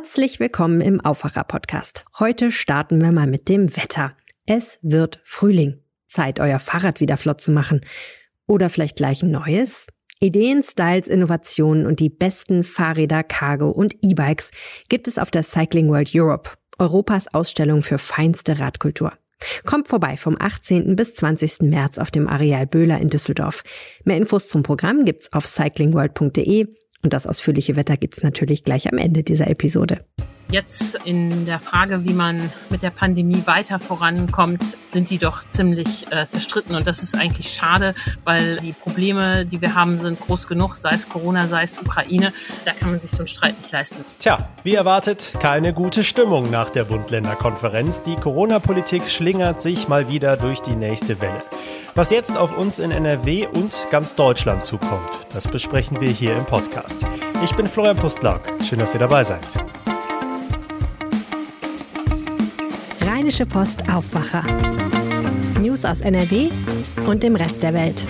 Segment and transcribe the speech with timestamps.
[0.00, 2.06] Herzlich willkommen im Aufwacher-Podcast.
[2.18, 4.16] Heute starten wir mal mit dem Wetter.
[4.46, 5.82] Es wird Frühling.
[6.06, 7.82] Zeit, euer Fahrrad wieder flott zu machen.
[8.46, 9.88] Oder vielleicht gleich ein neues?
[10.18, 14.52] Ideen, Styles, Innovationen und die besten Fahrräder, Cargo und E-Bikes
[14.88, 16.48] gibt es auf der Cycling World Europe,
[16.78, 19.12] Europas Ausstellung für feinste Radkultur.
[19.66, 20.96] Kommt vorbei vom 18.
[20.96, 21.60] bis 20.
[21.68, 23.64] März auf dem Areal Böhler in Düsseldorf.
[24.04, 26.68] Mehr Infos zum Programm gibt's auf cyclingworld.de
[27.02, 30.04] und das ausführliche Wetter gibt's natürlich gleich am Ende dieser Episode.
[30.50, 36.10] Jetzt in der Frage, wie man mit der Pandemie weiter vorankommt, sind die doch ziemlich
[36.10, 36.74] äh, zerstritten.
[36.74, 37.94] Und das ist eigentlich schade,
[38.24, 42.32] weil die Probleme, die wir haben, sind groß genug, sei es Corona, sei es Ukraine.
[42.64, 44.04] Da kann man sich so einen Streit nicht leisten.
[44.18, 48.02] Tja, wie erwartet, keine gute Stimmung nach der Bund-Länder-Konferenz.
[48.02, 51.44] Die Corona-Politik schlingert sich mal wieder durch die nächste Welle.
[51.94, 56.44] Was jetzt auf uns in NRW und ganz Deutschland zukommt, das besprechen wir hier im
[56.44, 57.06] Podcast.
[57.44, 58.42] Ich bin Florian Pustlauk.
[58.68, 59.44] Schön, dass ihr dabei seid.
[63.30, 64.42] Rheinische Post Aufwacher.
[65.60, 66.50] News aus NRW
[67.06, 68.04] und dem Rest der Welt.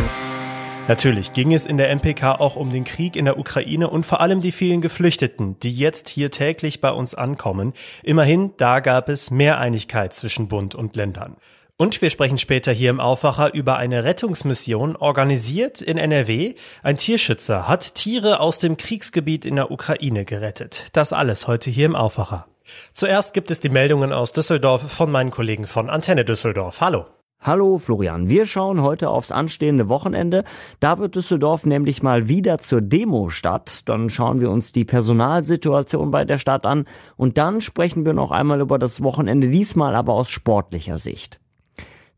[0.89, 4.23] Natürlich ging es in der MPK auch um den Krieg in der Ukraine und vor
[4.23, 7.75] allem die vielen Geflüchteten, die jetzt hier täglich bei uns ankommen.
[8.03, 11.37] Immerhin, da gab es mehr Einigkeit zwischen Bund und Ländern.
[11.77, 16.55] Und wir sprechen später hier im Aufwacher über eine Rettungsmission organisiert in NRW.
[16.83, 20.87] Ein Tierschützer hat Tiere aus dem Kriegsgebiet in der Ukraine gerettet.
[20.95, 22.50] Das alles heute hier im Aufwacher.
[22.93, 26.81] Zuerst gibt es die Meldungen aus Düsseldorf von meinen Kollegen von Antenne Düsseldorf.
[26.81, 27.07] Hallo.
[27.43, 30.45] Hallo Florian, wir schauen heute aufs anstehende Wochenende.
[30.79, 33.89] Da wird Düsseldorf nämlich mal wieder zur Demo statt.
[33.89, 36.85] Dann schauen wir uns die Personalsituation bei der Stadt an
[37.17, 41.41] und dann sprechen wir noch einmal über das Wochenende, diesmal aber aus sportlicher Sicht.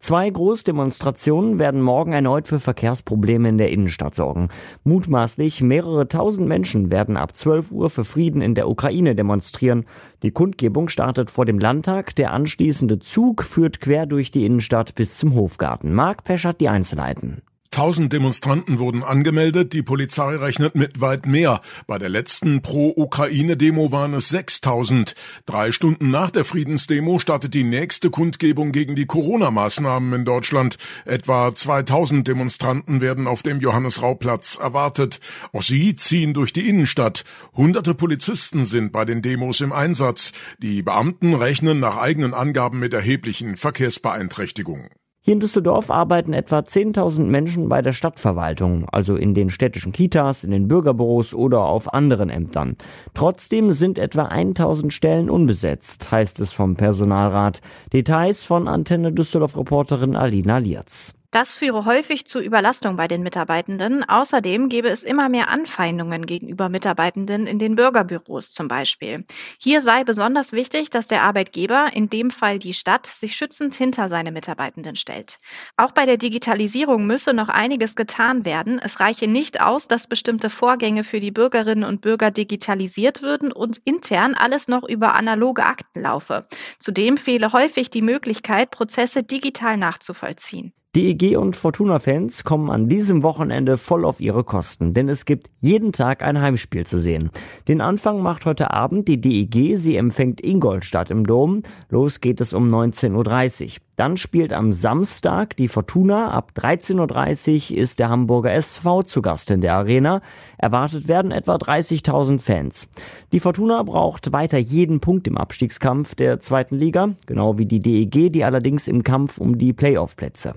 [0.03, 4.48] Zwei Großdemonstrationen werden morgen erneut für Verkehrsprobleme in der Innenstadt sorgen.
[4.83, 9.84] Mutmaßlich mehrere tausend Menschen werden ab 12 Uhr für Frieden in der Ukraine demonstrieren.
[10.25, 12.17] Die Kundgebung startet vor dem Landtag.
[12.17, 15.95] Der anschließende Zug führt quer durch die Innenstadt bis zum Hofgarten.
[15.95, 17.42] Marc Pesch hat die Einzelheiten.
[17.72, 21.62] Tausend Demonstranten wurden angemeldet, die Polizei rechnet mit weit mehr.
[21.86, 25.14] Bei der letzten Pro-Ukraine-Demo waren es 6000.
[25.46, 30.77] Drei Stunden nach der Friedensdemo startet die nächste Kundgebung gegen die Corona-Maßnahmen in Deutschland.
[31.06, 35.20] Etwa 2000 Demonstranten werden auf dem Johannes-Rau-Platz erwartet.
[35.54, 37.24] Auch sie ziehen durch die Innenstadt.
[37.56, 40.33] Hunderte Polizisten sind bei den Demos im Einsatz.
[40.58, 44.90] Die Beamten rechnen nach eigenen Angaben mit erheblichen Verkehrsbeeinträchtigungen.
[45.24, 50.42] Hier in Düsseldorf arbeiten etwa 10.000 Menschen bei der Stadtverwaltung, also in den städtischen Kitas,
[50.42, 52.77] in den Bürgerbüros oder auf anderen Ämtern.
[53.14, 57.60] Trotzdem sind etwa 1.000 Stellen unbesetzt, heißt es vom Personalrat.
[57.92, 61.14] Details von Antenne Düsseldorf-Reporterin Alina Lierz.
[61.33, 64.07] Das führe häufig zu Überlastung bei den Mitarbeitenden.
[64.07, 69.25] Außerdem gebe es immer mehr Anfeindungen gegenüber Mitarbeitenden in den Bürgerbüros zum Beispiel.
[69.59, 74.11] Hier sei besonders wichtig, dass der Arbeitgeber, in dem Fall die Stadt, sich schützend hinter
[74.11, 75.39] seine Mitarbeitenden stellt.
[75.79, 78.79] Auch bei der Digitalisierung müsse noch einiges getan werden.
[78.79, 83.79] Es reiche nicht aus, dass bestimmte Vorgänge für die Bürgerinnen und Bürger digitalisiert würden und
[83.87, 86.47] intern alles noch über analoge Akten laufe.
[86.79, 90.75] Zudem fehle häufig die Möglichkeit, Prozesse digital nachzuvollziehen.
[90.95, 95.51] Die EG und Fortuna-Fans kommen an diesem Wochenende voll auf ihre Kosten, denn es gibt
[95.63, 97.30] jeden Tag ein Heimspiel zu sehen.
[97.67, 101.63] Den Anfang macht heute Abend die DEG, sie empfängt Ingolstadt im Dom.
[101.89, 103.83] Los geht es um 19.30 Uhr.
[103.97, 106.30] Dann spielt am Samstag die Fortuna.
[106.30, 110.23] Ab 13.30 Uhr ist der Hamburger SV zu Gast in der Arena.
[110.57, 112.89] Erwartet werden etwa 30.000 Fans.
[113.33, 118.33] Die Fortuna braucht weiter jeden Punkt im Abstiegskampf der zweiten Liga, genau wie die DEG,
[118.33, 120.55] die allerdings im Kampf um die Playoff-Plätze.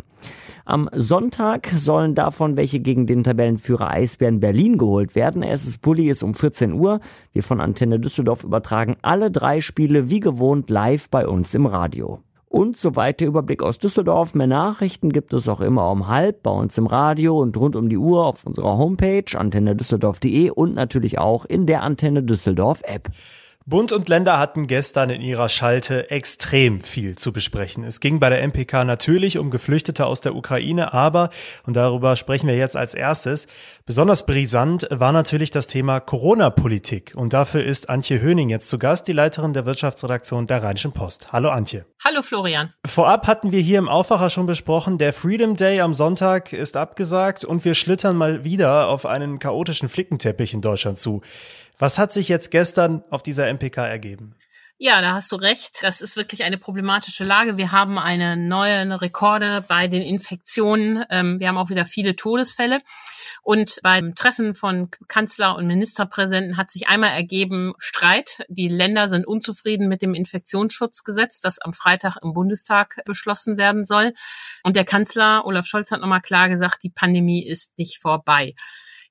[0.63, 5.43] Am Sonntag sollen davon welche gegen den Tabellenführer Eisbären Berlin geholt werden.
[5.43, 7.01] Erstes Pulli ist um 14 Uhr.
[7.33, 12.21] Wir von Antenne Düsseldorf übertragen alle drei Spiele wie gewohnt live bei uns im Radio.
[12.55, 14.33] Und soweit der Überblick aus Düsseldorf.
[14.33, 17.89] Mehr Nachrichten gibt es auch immer um halb bei uns im Radio und rund um
[17.89, 23.09] die Uhr auf unserer Homepage antennedüsseldorf.de und natürlich auch in der Antenne Düsseldorf App.
[23.67, 27.83] Bund und Länder hatten gestern in ihrer Schalte extrem viel zu besprechen.
[27.83, 31.31] Es ging bei der MPK natürlich um Geflüchtete aus der Ukraine, aber,
[31.65, 33.47] und darüber sprechen wir jetzt als erstes,
[33.87, 37.13] besonders brisant war natürlich das Thema Corona-Politik.
[37.15, 41.31] Und dafür ist Antje Höning jetzt zu Gast, die Leiterin der Wirtschaftsredaktion der Rheinischen Post.
[41.31, 41.87] Hallo Antje.
[42.03, 42.71] Hallo Florian.
[42.85, 47.43] Vorab hatten wir hier im Aufwacher schon besprochen, der Freedom Day am Sonntag ist abgesagt
[47.43, 51.23] und wir schlittern mal wieder auf einen chaotischen Flickenteppich in Deutschland zu.
[51.77, 54.35] Was hat sich jetzt gestern auf dieser MPK ergeben?
[54.77, 55.83] Ja, da hast du recht.
[55.83, 57.57] Das ist wirklich eine problematische Lage.
[57.57, 61.05] Wir haben eine neue Rekorde bei den Infektionen.
[61.09, 62.79] Ähm, wir haben auch wieder viele Todesfälle.
[63.41, 68.43] Und beim Treffen von Kanzler und Ministerpräsidenten hat sich einmal ergeben Streit.
[68.49, 74.11] Die Länder sind unzufrieden mit dem Infektionsschutzgesetz, das am Freitag im Bundestag beschlossen werden soll.
[74.63, 78.55] Und der Kanzler Olaf Scholz hat nochmal klar gesagt, die Pandemie ist nicht vorbei.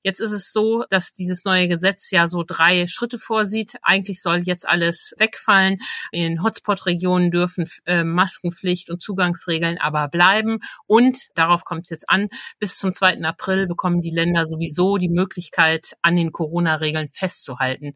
[0.05, 3.73] Jetzt ist es so, dass dieses neue Gesetz ja so drei Schritte vorsieht.
[3.81, 5.79] Eigentlich soll jetzt alles wegfallen.
[6.11, 10.59] In Hotspot-Regionen dürfen äh, Maskenpflicht und Zugangsregeln aber bleiben.
[10.85, 12.27] Und, darauf kommt es jetzt an,
[12.59, 13.23] bis zum 2.
[13.23, 17.95] April bekommen die Länder sowieso die Möglichkeit, an den Corona-Regeln festzuhalten.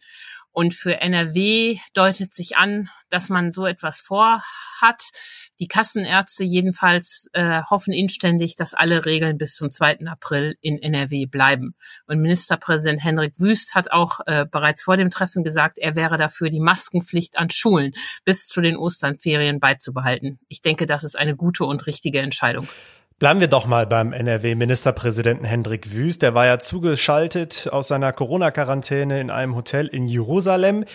[0.51, 5.11] Und für NRW deutet sich an, dass man so etwas vorhat.
[5.59, 10.05] Die Kassenärzte jedenfalls äh, hoffen inständig, dass alle Regeln bis zum 2.
[10.07, 11.75] April in NRW bleiben.
[12.07, 16.49] Und Ministerpräsident Henrik Wüst hat auch äh, bereits vor dem Treffen gesagt, er wäre dafür,
[16.49, 17.93] die Maskenpflicht an Schulen
[18.23, 20.39] bis zu den Osternferien beizubehalten.
[20.47, 22.67] Ich denke, das ist eine gute und richtige Entscheidung.
[23.19, 26.21] Bleiben wir doch mal beim NRW-Ministerpräsidenten Hendrik Wüst.
[26.21, 30.85] Der war ja zugeschaltet aus seiner Corona-Quarantäne in einem Hotel in Jerusalem.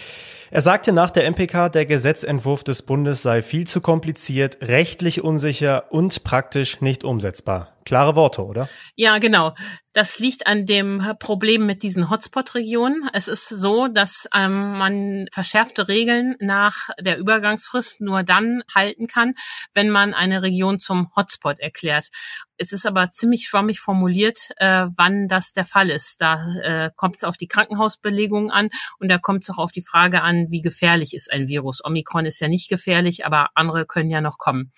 [0.50, 5.92] Er sagte nach der MPK, der Gesetzentwurf des Bundes sei viel zu kompliziert, rechtlich unsicher
[5.92, 7.73] und praktisch nicht umsetzbar.
[7.84, 8.68] Klare Worte, oder?
[8.96, 9.54] Ja, genau.
[9.92, 13.08] Das liegt an dem Problem mit diesen Hotspot-Regionen.
[13.12, 19.34] Es ist so, dass ähm, man verschärfte Regeln nach der Übergangsfrist nur dann halten kann,
[19.72, 22.08] wenn man eine Region zum Hotspot erklärt.
[22.56, 26.20] Es ist aber ziemlich schwammig formuliert, äh, wann das der Fall ist.
[26.20, 29.82] Da äh, kommt es auf die Krankenhausbelegung an und da kommt es auch auf die
[29.82, 31.84] Frage an, wie gefährlich ist ein Virus.
[31.84, 34.72] Omikron ist ja nicht gefährlich, aber andere können ja noch kommen.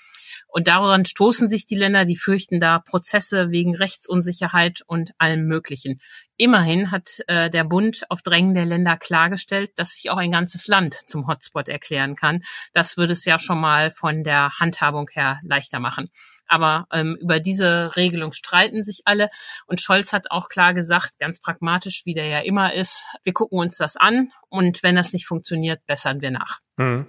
[0.49, 6.01] Und daran stoßen sich die Länder, die fürchten da Prozesse wegen Rechtsunsicherheit und allem Möglichen.
[6.37, 10.67] Immerhin hat äh, der Bund auf Drängen der Länder klargestellt, dass sich auch ein ganzes
[10.67, 12.43] Land zum Hotspot erklären kann.
[12.75, 16.11] Das würde es ja schon mal von der Handhabung her leichter machen.
[16.47, 19.31] Aber ähm, über diese Regelung streiten sich alle.
[19.67, 23.59] Und Scholz hat auch klar gesagt, ganz pragmatisch, wie der ja immer ist, wir gucken
[23.59, 26.61] uns das an und wenn das nicht funktioniert, bessern wir nach.
[26.77, 27.07] Mhm.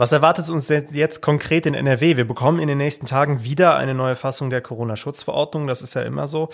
[0.00, 2.16] Was erwartet uns jetzt konkret in NRW?
[2.16, 5.66] Wir bekommen in den nächsten Tagen wieder eine neue Fassung der Corona-Schutzverordnung.
[5.66, 6.48] Das ist ja immer so.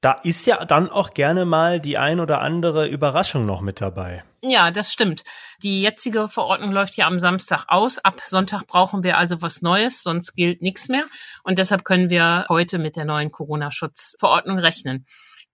[0.00, 4.24] Da ist ja dann auch gerne mal die ein oder andere Überraschung noch mit dabei.
[4.42, 5.22] Ja, das stimmt.
[5.62, 8.00] Die jetzige Verordnung läuft ja am Samstag aus.
[8.00, 11.04] Ab Sonntag brauchen wir also was Neues, sonst gilt nichts mehr.
[11.44, 15.06] Und deshalb können wir heute mit der neuen Corona-Schutzverordnung rechnen.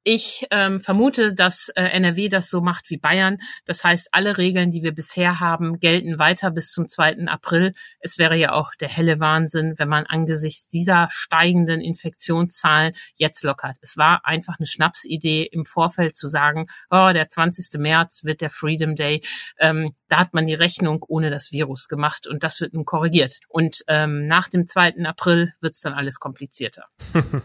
[0.08, 3.38] Ich ähm, vermute, dass äh, NRW das so macht wie Bayern.
[3.64, 7.26] Das heißt, alle Regeln, die wir bisher haben, gelten weiter bis zum 2.
[7.26, 7.72] April.
[7.98, 13.78] Es wäre ja auch der helle Wahnsinn, wenn man angesichts dieser steigenden Infektionszahlen jetzt lockert.
[13.80, 17.80] Es war einfach eine Schnapsidee im Vorfeld zu sagen, oh, der 20.
[17.80, 19.22] März wird der Freedom Day.
[19.58, 23.40] Ähm, da hat man die Rechnung ohne das Virus gemacht und das wird nun korrigiert.
[23.48, 25.04] Und ähm, nach dem 2.
[25.04, 26.84] April wird es dann alles komplizierter.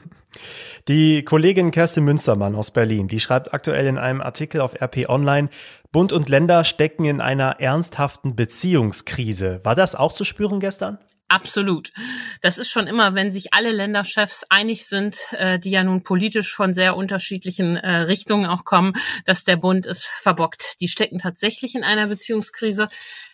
[0.88, 5.50] Die Kollegin Kerstin Münstermann aus Berlin, die schreibt aktuell in einem Artikel auf RP Online,
[5.92, 9.60] Bund und Länder stecken in einer ernsthaften Beziehungskrise.
[9.64, 11.00] War das auch zu spüren gestern?
[11.32, 11.94] Absolut.
[12.42, 16.54] Das ist schon immer, wenn sich alle Länderchefs einig sind, äh, die ja nun politisch
[16.54, 18.94] von sehr unterschiedlichen äh, Richtungen auch kommen,
[19.26, 20.76] dass der Bund es verbockt.
[20.82, 22.90] Die stecken tatsächlich in einer Beziehungskrise.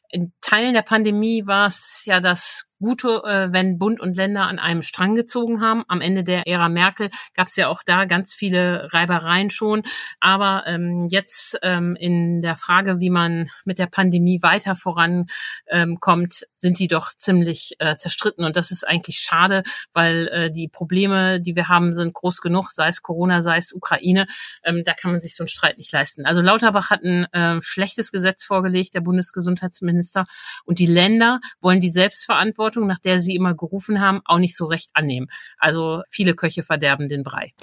[0.10, 4.59] In Teilen der Pandemie war es ja das Gute, äh, wenn Bund und Länder an
[4.59, 5.83] einem Strang gezogen haben.
[5.88, 9.81] Am Ende der Ära Merkel gab es ja auch da ganz viele Reibereien schon.
[10.19, 15.31] Aber ähm, jetzt ähm, in der Frage, wie man mit der Pandemie weiter vorankommt,
[15.71, 18.45] ähm, sind die doch ziemlich äh, zerstritten.
[18.45, 19.63] Und das ist eigentlich schade,
[19.94, 23.73] weil äh, die Probleme, die wir haben, sind groß genug, sei es Corona, sei es
[23.73, 24.28] Ukraine.
[24.63, 26.28] Ähm, da kann man sich so einen Streit nicht leisten.
[26.28, 30.25] Also Lauterbach hat ein äh, schlechtes Gesetz vorgelegt, der Bundesgesundheitsminister.
[30.63, 34.56] Und die Länder wollen die Selbstverantwortung Verantwortung, nach der sie immer gerufen haben, auch nicht
[34.56, 35.28] so recht annehmen.
[35.57, 37.54] Also viele Köche verderben den Brei.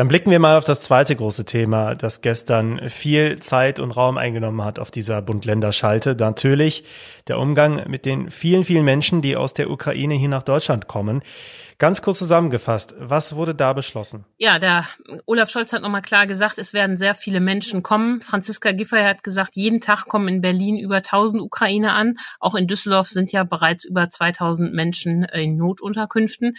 [0.00, 4.16] Dann blicken wir mal auf das zweite große Thema, das gestern viel Zeit und Raum
[4.16, 6.16] eingenommen hat auf dieser Bund-Länder-Schalte.
[6.18, 6.84] Natürlich
[7.28, 11.20] der Umgang mit den vielen, vielen Menschen, die aus der Ukraine hier nach Deutschland kommen.
[11.76, 14.24] Ganz kurz zusammengefasst, was wurde da beschlossen?
[14.38, 14.86] Ja, der
[15.26, 18.22] Olaf Scholz hat nochmal klar gesagt, es werden sehr viele Menschen kommen.
[18.22, 22.16] Franziska Giffey hat gesagt, jeden Tag kommen in Berlin über 1000 Ukrainer an.
[22.38, 26.56] Auch in Düsseldorf sind ja bereits über 2000 Menschen in Notunterkünften.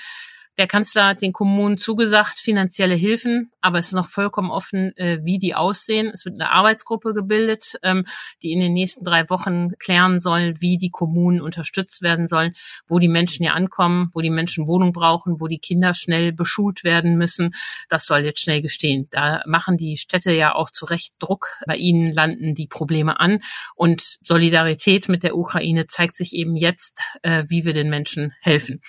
[0.62, 5.18] Der Kanzler hat den Kommunen zugesagt, finanzielle Hilfen, aber es ist noch vollkommen offen, äh,
[5.24, 6.12] wie die aussehen.
[6.14, 8.06] Es wird eine Arbeitsgruppe gebildet, ähm,
[8.44, 12.54] die in den nächsten drei Wochen klären soll, wie die Kommunen unterstützt werden sollen,
[12.88, 16.84] wo die Menschen hier ankommen, wo die Menschen Wohnung brauchen, wo die Kinder schnell beschult
[16.84, 17.56] werden müssen.
[17.90, 19.08] Das soll jetzt schnell gestehen.
[19.10, 21.58] Da machen die Städte ja auch zu Recht Druck.
[21.66, 23.40] Bei ihnen landen die Probleme an
[23.74, 28.80] und Solidarität mit der Ukraine zeigt sich eben jetzt, äh, wie wir den Menschen helfen.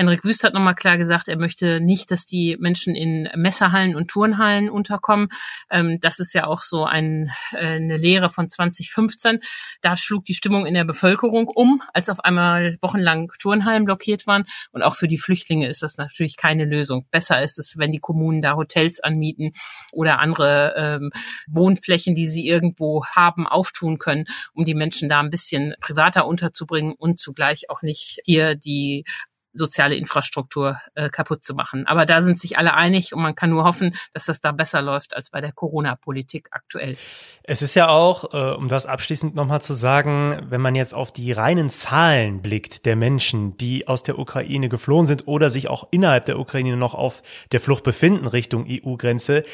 [0.00, 4.08] Henrik Wüst hat nochmal klar gesagt, er möchte nicht, dass die Menschen in Messerhallen und
[4.08, 5.28] Turnhallen unterkommen.
[5.70, 9.40] Ähm, das ist ja auch so ein, äh, eine Lehre von 2015.
[9.82, 14.44] Da schlug die Stimmung in der Bevölkerung um, als auf einmal wochenlang Turnhallen blockiert waren.
[14.72, 17.04] Und auch für die Flüchtlinge ist das natürlich keine Lösung.
[17.10, 19.52] Besser ist es, wenn die Kommunen da Hotels anmieten
[19.92, 21.10] oder andere ähm,
[21.46, 26.94] Wohnflächen, die sie irgendwo haben, auftun können, um die Menschen da ein bisschen privater unterzubringen
[26.94, 29.04] und zugleich auch nicht hier die
[29.52, 31.86] soziale Infrastruktur äh, kaputt zu machen.
[31.86, 34.82] Aber da sind sich alle einig und man kann nur hoffen, dass das da besser
[34.82, 36.96] läuft als bei der Corona-Politik aktuell.
[37.44, 41.12] Es ist ja auch, äh, um das abschließend nochmal zu sagen, wenn man jetzt auf
[41.12, 45.88] die reinen Zahlen blickt der Menschen, die aus der Ukraine geflohen sind oder sich auch
[45.90, 49.44] innerhalb der Ukraine noch auf der Flucht befinden Richtung EU-Grenze,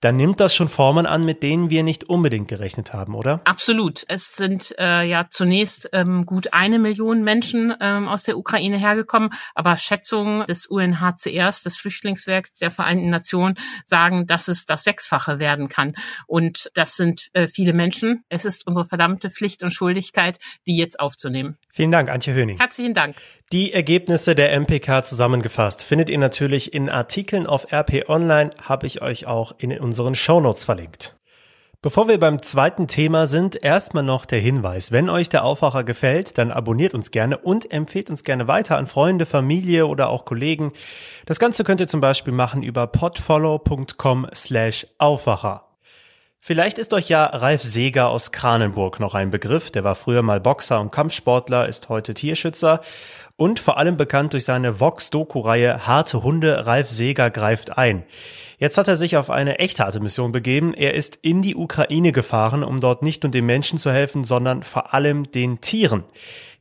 [0.00, 3.40] dann nimmt das schon Formen an, mit denen wir nicht unbedingt gerechnet haben, oder?
[3.44, 4.04] Absolut.
[4.08, 9.30] Es sind äh, ja zunächst ähm, gut eine Million Menschen ähm, aus der Ukraine hergekommen,
[9.54, 15.68] aber Schätzungen des UNHCRs, des Flüchtlingswerks der Vereinten Nationen, sagen, dass es das Sechsfache werden
[15.68, 15.94] kann.
[16.26, 18.24] Und das sind äh, viele Menschen.
[18.28, 21.56] Es ist unsere verdammte Pflicht und Schuldigkeit, die jetzt aufzunehmen.
[21.72, 22.58] Vielen Dank, Antje Höning.
[22.58, 23.16] Herzlichen Dank.
[23.52, 29.02] Die Ergebnisse der MPK zusammengefasst findet ihr natürlich in Artikeln auf RP Online, habe ich
[29.02, 31.16] euch auch in unseren Shownotes verlinkt.
[31.82, 34.90] Bevor wir beim zweiten Thema sind, erstmal noch der Hinweis.
[34.90, 38.88] Wenn euch der Aufwacher gefällt, dann abonniert uns gerne und empfehlt uns gerne weiter an
[38.88, 40.72] Freunde, Familie oder auch Kollegen.
[41.26, 45.62] Das Ganze könnt ihr zum Beispiel machen über podfollow.com slash Aufwacher.
[46.40, 49.70] Vielleicht ist euch ja Ralf Seeger aus Kranenburg noch ein Begriff.
[49.70, 52.80] Der war früher mal Boxer und Kampfsportler, ist heute Tierschützer
[53.36, 58.04] und vor allem bekannt durch seine Vox-Doku-Reihe Harte Hunde, Ralf Seeger greift ein.
[58.58, 60.72] Jetzt hat er sich auf eine echt harte Mission begeben.
[60.72, 64.62] Er ist in die Ukraine gefahren, um dort nicht nur den Menschen zu helfen, sondern
[64.62, 66.04] vor allem den Tieren.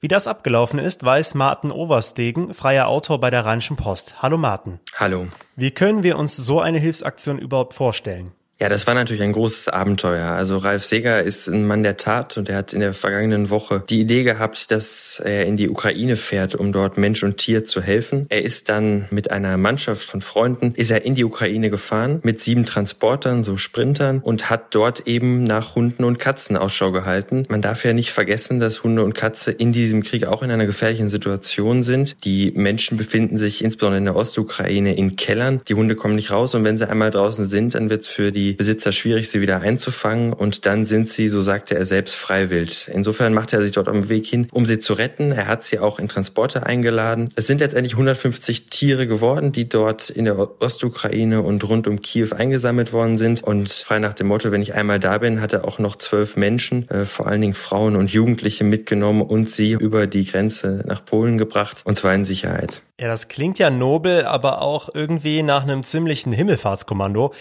[0.01, 4.21] Wie das abgelaufen ist, weiß Martin Overstegen, freier Autor bei der Rheinischen Post.
[4.21, 4.79] Hallo Martin.
[4.95, 5.27] Hallo.
[5.55, 8.31] Wie können wir uns so eine Hilfsaktion überhaupt vorstellen?
[8.57, 10.31] Ja, das war natürlich ein großes Abenteuer.
[10.31, 13.83] Also Ralf Seger ist ein Mann der Tat und er hat in der vergangenen Woche
[13.89, 17.81] die Idee gehabt, dass er in die Ukraine fährt, um dort Mensch und Tier zu
[17.81, 18.27] helfen.
[18.29, 22.39] Er ist dann mit einer Mannschaft von Freunden, ist er in die Ukraine gefahren mit
[22.39, 27.45] sieben Transportern, so Sprintern und hat dort eben nach Hunden und Katzen Ausschau gehalten.
[27.49, 30.65] Man darf ja nicht vergessen, dass Hunde und Katze in diesem Krieg auch in einer
[30.65, 32.23] gefährlichen Situation sind.
[32.23, 35.59] Die Menschen befinden sich insbesondere in der Ostukraine in Kellern.
[35.67, 38.31] Die Hunde kommen nicht raus und wenn sie einmal draußen sind, dann wird es für
[38.31, 42.15] die die Besitzer schwierig, sie wieder einzufangen und dann sind sie, so sagte er selbst,
[42.15, 42.89] freiwillig.
[42.93, 45.31] Insofern machte er sich dort auf den Weg hin, um sie zu retten.
[45.31, 47.29] Er hat sie auch in Transporte eingeladen.
[47.35, 52.29] Es sind letztendlich 150 Tiere geworden, die dort in der Ostukraine und rund um Kiew
[52.35, 53.43] eingesammelt worden sind.
[53.43, 56.35] Und frei nach dem Motto, wenn ich einmal da bin, hat er auch noch zwölf
[56.35, 61.03] Menschen, äh, vor allen Dingen Frauen und Jugendliche mitgenommen und sie über die Grenze nach
[61.03, 62.81] Polen gebracht, und zwar in Sicherheit.
[62.99, 67.33] Ja, das klingt ja nobel, aber auch irgendwie nach einem ziemlichen Himmelfahrtskommando.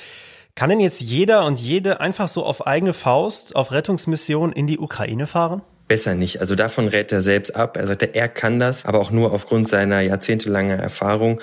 [0.56, 4.78] Kann denn jetzt jeder und jede einfach so auf eigene Faust auf Rettungsmission in die
[4.78, 5.62] Ukraine fahren?
[5.88, 6.38] Besser nicht.
[6.38, 7.76] Also davon rät er selbst ab.
[7.76, 11.40] Er sagte, er kann das, aber auch nur aufgrund seiner jahrzehntelangen Erfahrung.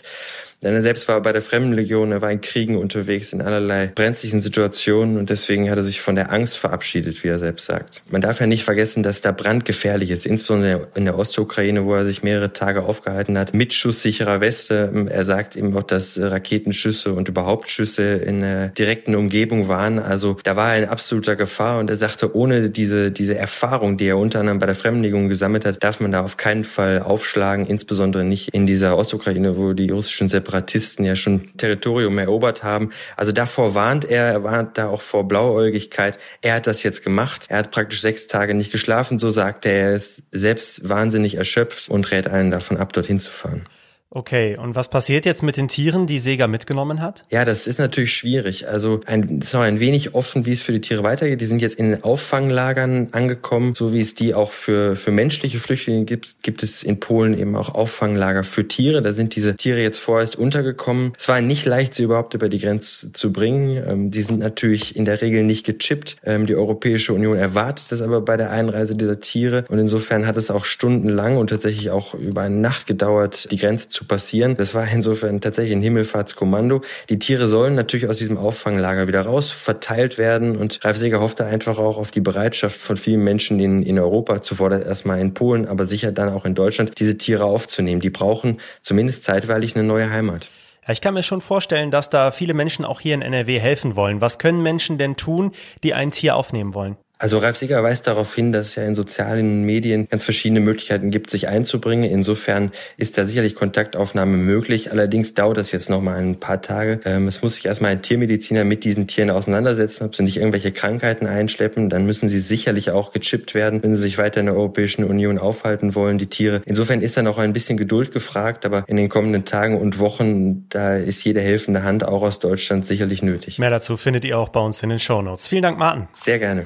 [0.63, 4.41] Denn er selbst war bei der Fremdenlegion, er war in Kriegen unterwegs, in allerlei brenzlichen
[4.41, 8.03] Situationen und deswegen hat er sich von der Angst verabschiedet, wie er selbst sagt.
[8.11, 12.05] Man darf ja nicht vergessen, dass da brandgefährlich ist, insbesondere in der Ostukraine, wo er
[12.05, 15.07] sich mehrere Tage aufgehalten hat, mit schusssicherer Weste.
[15.09, 19.97] Er sagt eben auch, dass Raketenschüsse und überhaupt Schüsse in der direkten Umgebung waren.
[19.97, 24.05] Also da war er in absoluter Gefahr und er sagte, ohne diese, diese Erfahrung, die
[24.05, 27.65] er unter anderem bei der Fremdenlegion gesammelt hat, darf man da auf keinen Fall aufschlagen,
[27.65, 32.89] insbesondere nicht in dieser Ostukraine, wo die russischen Separ Separatisten ja schon Territorium erobert haben.
[33.15, 36.17] Also davor warnt er, er warnt da auch vor Blauäugigkeit.
[36.41, 37.45] Er hat das jetzt gemacht.
[37.49, 39.71] Er hat praktisch sechs Tage nicht geschlafen, so sagt er.
[39.71, 43.65] Er ist selbst wahnsinnig erschöpft und rät allen davon ab, dorthin zu fahren.
[44.13, 47.23] Okay, und was passiert jetzt mit den Tieren, die Sega mitgenommen hat?
[47.29, 48.67] Ja, das ist natürlich schwierig.
[48.67, 51.39] Also ein, ist noch ein wenig offen, wie es für die Tiere weitergeht.
[51.39, 56.03] Die sind jetzt in Auffanglagern angekommen, so wie es die auch für, für menschliche Flüchtlinge
[56.03, 59.01] gibt, gibt es in Polen eben auch Auffanglager für Tiere.
[59.01, 61.13] Da sind diese Tiere jetzt vorerst untergekommen.
[61.17, 63.81] Es war nicht leicht, sie überhaupt über die Grenze zu bringen.
[63.87, 66.17] Ähm, die sind natürlich in der Regel nicht gechippt.
[66.25, 69.63] Ähm, die Europäische Union erwartet das aber bei der Einreise dieser Tiere.
[69.69, 73.87] Und insofern hat es auch stundenlang und tatsächlich auch über eine Nacht gedauert, die Grenze
[73.87, 74.55] zu zu passieren.
[74.57, 76.81] Das war insofern tatsächlich ein Himmelfahrtskommando.
[77.09, 81.45] Die Tiere sollen natürlich aus diesem Auffanglager wieder raus, verteilt werden und Ralf Seger hoffte
[81.45, 85.67] einfach auch auf die Bereitschaft von vielen Menschen in, in Europa, zuvor erstmal in Polen,
[85.67, 88.01] aber sicher dann auch in Deutschland, diese Tiere aufzunehmen.
[88.01, 90.49] Die brauchen zumindest zeitweilig eine neue Heimat.
[90.87, 93.95] Ja, ich kann mir schon vorstellen, dass da viele Menschen auch hier in NRW helfen
[93.95, 94.19] wollen.
[94.19, 95.51] Was können Menschen denn tun,
[95.83, 96.97] die ein Tier aufnehmen wollen?
[97.21, 101.11] Also Ralf Sieger weist darauf hin, dass es ja in sozialen Medien ganz verschiedene Möglichkeiten
[101.11, 102.09] gibt, sich einzubringen.
[102.09, 104.91] Insofern ist da sicherlich Kontaktaufnahme möglich.
[104.91, 106.99] Allerdings dauert das jetzt noch mal ein paar Tage.
[107.05, 110.71] Ähm, es muss sich erstmal ein Tiermediziner mit diesen Tieren auseinandersetzen, ob sie nicht irgendwelche
[110.71, 111.89] Krankheiten einschleppen.
[111.89, 115.37] Dann müssen sie sicherlich auch gechippt werden, wenn sie sich weiter in der Europäischen Union
[115.37, 116.63] aufhalten wollen, die Tiere.
[116.65, 120.67] Insofern ist da noch ein bisschen Geduld gefragt, aber in den kommenden Tagen und Wochen,
[120.69, 123.59] da ist jede helfende Hand auch aus Deutschland sicherlich nötig.
[123.59, 125.47] Mehr dazu findet ihr auch bei uns in den Show Notes.
[125.47, 126.07] Vielen Dank, Martin.
[126.19, 126.65] Sehr gerne.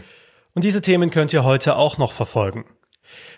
[0.55, 2.63] Und diese Themen könnt ihr heute auch noch verfolgen.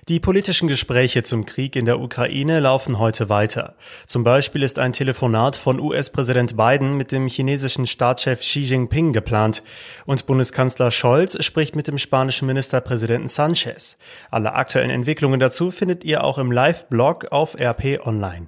[0.07, 3.75] Die politischen Gespräche zum Krieg in der Ukraine laufen heute weiter.
[4.05, 9.63] Zum Beispiel ist ein Telefonat von US-Präsident Biden mit dem chinesischen Staatschef Xi Jinping geplant
[10.05, 13.97] und Bundeskanzler Scholz spricht mit dem spanischen Ministerpräsidenten Sanchez.
[14.29, 18.47] Alle aktuellen Entwicklungen dazu findet ihr auch im Live-Blog auf RP Online.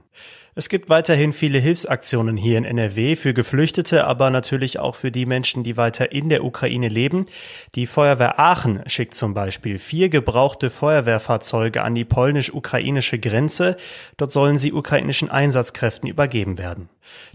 [0.60, 5.26] Es gibt weiterhin viele Hilfsaktionen hier in NRW für Geflüchtete, aber natürlich auch für die
[5.26, 7.28] Menschen, die weiter in der Ukraine leben.
[7.76, 13.78] Die Feuerwehr Aachen schickt zum Beispiel vier gebrauchte Feuerwehrfahrzeuge an die polnisch-ukrainische Grenze.
[14.18, 16.90] Dort sollen sie ukrainischen Einsatzkräften übergeben werden.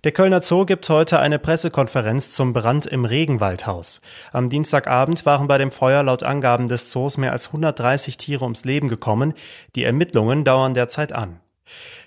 [0.04, 4.02] Der Kölner Zoo gibt heute eine Pressekonferenz zum Brand im Regenwaldhaus.
[4.32, 8.66] Am Dienstagabend waren bei dem Feuer laut Angaben des Zoos mehr als 130 Tiere ums
[8.66, 9.32] Leben gekommen.
[9.76, 11.40] Die Ermittlungen dauern derzeit an.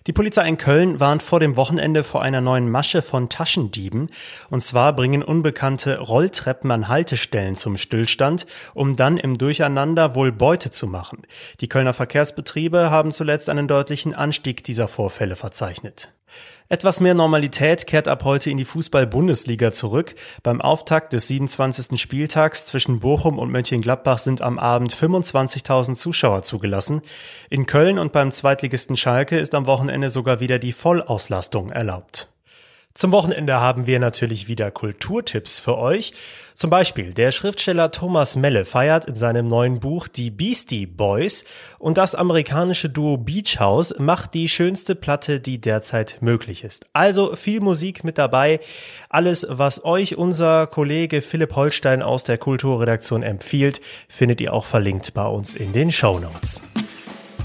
[0.08, 4.08] Die Polizei in Köln warnt vor dem Wochenende vor einer neuen Masche von Taschendieben.
[4.50, 10.70] Und zwar bringen Unbekannte Rolltreppen an Haltestellen zum Stillstand, um dann im Durcheinander wohl Beute
[10.70, 11.24] zu machen.
[11.60, 16.10] Die Kölner Verkehrsbetriebe haben zuletzt einen deutlichen Anstieg dieser Vorfälle verzeichnet.
[16.70, 20.16] Etwas mehr Normalität kehrt ab heute in die Fußball-Bundesliga zurück.
[20.44, 22.00] Beim Auftakt des 27.
[22.00, 27.02] Spieltags zwischen Bochum und Mönchengladbach sind am Abend 25.000 Zuschauer zugelassen.
[27.50, 32.30] In Köln und beim Zweitligisten Schalke ist am Wochenende sogar wieder die Vollauslastung erlaubt.
[32.98, 36.14] Zum Wochenende haben wir natürlich wieder Kulturtipps für euch.
[36.56, 41.46] Zum Beispiel der Schriftsteller Thomas Melle feiert in seinem neuen Buch die Beastie Boys
[41.78, 46.88] und das amerikanische Duo Beach House macht die schönste Platte, die derzeit möglich ist.
[46.92, 48.60] Also viel Musik mit dabei.
[49.10, 55.14] Alles, was euch unser Kollege Philipp Holstein aus der Kulturredaktion empfiehlt, findet ihr auch verlinkt
[55.14, 56.64] bei uns in den Show Notes.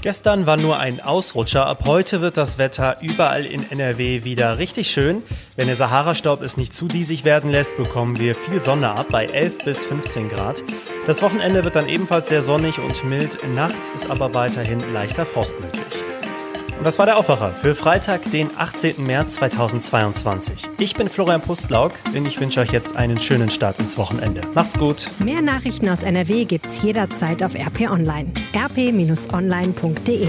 [0.03, 1.65] Gestern war nur ein Ausrutscher.
[1.65, 5.23] Ab heute wird das Wetter überall in NRW wieder richtig schön.
[5.55, 9.27] Wenn der Sahara-Staub es nicht zu diesig werden lässt, bekommen wir viel Sonne ab bei
[9.27, 10.61] 11 bis 15 Grad.
[11.07, 13.37] Das Wochenende wird dann ebenfalls sehr sonnig und mild.
[13.55, 16.02] Nachts ist aber weiterhin leichter Frost möglich.
[16.83, 19.01] Und das war der Aufwacher für Freitag, den 18.
[19.07, 20.69] März 2022.
[20.79, 24.41] Ich bin Florian Pustlauk und ich wünsche euch jetzt einen schönen Start ins Wochenende.
[24.53, 25.09] Macht's gut.
[25.19, 28.33] Mehr Nachrichten aus NRW gibt's jederzeit auf RP Online.
[28.53, 30.27] rp-online.de